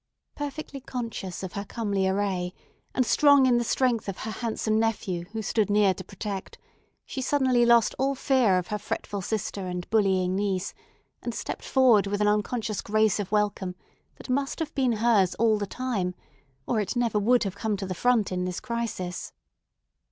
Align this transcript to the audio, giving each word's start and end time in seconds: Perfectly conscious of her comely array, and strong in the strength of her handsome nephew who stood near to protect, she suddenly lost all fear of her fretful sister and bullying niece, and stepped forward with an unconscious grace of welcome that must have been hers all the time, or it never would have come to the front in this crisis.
Perfectly 0.33 0.79
conscious 0.81 1.43
of 1.43 1.53
her 1.53 1.63
comely 1.63 2.07
array, 2.09 2.55
and 2.95 3.05
strong 3.05 3.45
in 3.45 3.59
the 3.59 3.63
strength 3.63 4.09
of 4.09 4.17
her 4.17 4.31
handsome 4.31 4.79
nephew 4.79 5.25
who 5.25 5.43
stood 5.43 5.69
near 5.69 5.93
to 5.93 6.03
protect, 6.03 6.57
she 7.05 7.21
suddenly 7.21 7.67
lost 7.67 7.93
all 7.99 8.15
fear 8.15 8.57
of 8.57 8.69
her 8.69 8.79
fretful 8.79 9.21
sister 9.21 9.67
and 9.67 9.87
bullying 9.91 10.35
niece, 10.35 10.73
and 11.21 11.35
stepped 11.35 11.63
forward 11.65 12.07
with 12.07 12.19
an 12.19 12.27
unconscious 12.27 12.81
grace 12.81 13.19
of 13.19 13.31
welcome 13.31 13.75
that 14.15 14.27
must 14.27 14.57
have 14.57 14.73
been 14.73 14.93
hers 14.93 15.35
all 15.35 15.59
the 15.59 15.67
time, 15.67 16.15
or 16.65 16.79
it 16.79 16.95
never 16.95 17.19
would 17.19 17.43
have 17.43 17.53
come 17.55 17.77
to 17.77 17.85
the 17.85 17.93
front 17.93 18.31
in 18.31 18.45
this 18.45 18.59
crisis. 18.59 19.33